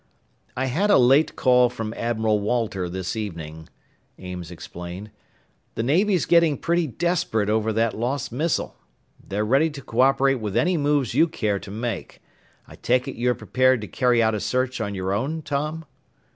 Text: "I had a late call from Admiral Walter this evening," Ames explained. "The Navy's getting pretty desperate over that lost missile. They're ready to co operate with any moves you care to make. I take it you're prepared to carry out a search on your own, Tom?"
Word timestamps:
"I 0.57 0.65
had 0.65 0.89
a 0.89 0.97
late 0.97 1.35
call 1.35 1.69
from 1.69 1.93
Admiral 1.95 2.39
Walter 2.39 2.89
this 2.89 3.15
evening," 3.15 3.69
Ames 4.17 4.49
explained. 4.49 5.11
"The 5.75 5.83
Navy's 5.83 6.25
getting 6.25 6.57
pretty 6.57 6.87
desperate 6.87 7.51
over 7.51 7.71
that 7.73 7.95
lost 7.95 8.31
missile. 8.31 8.75
They're 9.23 9.45
ready 9.45 9.69
to 9.69 9.81
co 9.83 9.99
operate 10.01 10.39
with 10.39 10.57
any 10.57 10.75
moves 10.75 11.13
you 11.13 11.27
care 11.27 11.59
to 11.59 11.69
make. 11.69 12.19
I 12.67 12.77
take 12.77 13.07
it 13.07 13.15
you're 13.15 13.35
prepared 13.35 13.79
to 13.81 13.87
carry 13.87 14.23
out 14.23 14.33
a 14.33 14.39
search 14.39 14.81
on 14.81 14.95
your 14.95 15.13
own, 15.13 15.43
Tom?" 15.43 15.85